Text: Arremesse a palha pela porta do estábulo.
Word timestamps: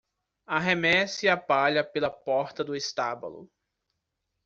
Arremesse 0.47 1.29
a 1.29 1.37
palha 1.37 1.83
pela 1.83 2.09
porta 2.09 2.63
do 2.63 2.75
estábulo. 2.75 3.47